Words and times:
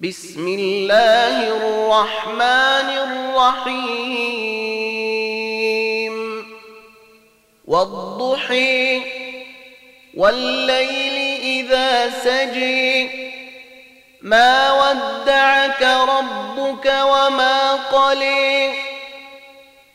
بسم 0.00 0.48
الله 0.48 1.48
الرحمن 1.56 2.88
الرحيم. 3.08 4.66
والضحي 7.64 9.02
والليل 10.16 11.40
إذا 11.40 12.10
سجي 12.10 13.10
ما 14.22 14.72
ودعك 14.72 15.82
ربك 15.82 16.86
وما 16.86 17.72
قلي 17.72 18.72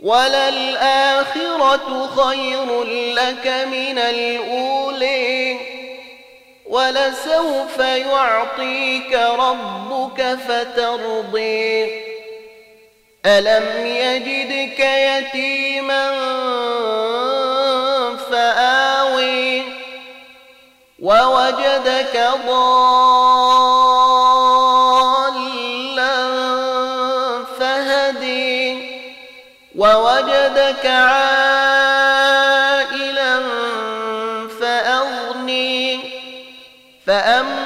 وللآخرة 0.00 1.88
خير 2.16 2.84
لك 3.14 3.46
من 3.46 3.98
الأولي 3.98 5.76
ولسوف 6.68 7.78
يعطيك 7.78 9.12
ربك 9.12 9.85
فترضي. 10.14 11.84
ألم 13.26 13.86
يجدك 13.86 14.80
يتيما 14.80 16.10
فآوي. 18.30 19.62
ووجدك 21.02 22.30
ضالا 22.46 22.86
فهدي. 27.60 28.78
ووجدك 29.76 30.86
عائلا 30.86 31.22
فأغني. 34.60 36.00
فأما 37.06 37.65